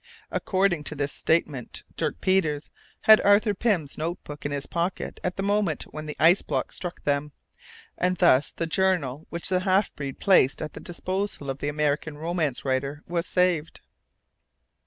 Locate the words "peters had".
2.21-3.21